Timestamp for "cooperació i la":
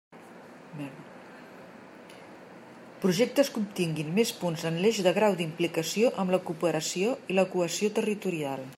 6.49-7.49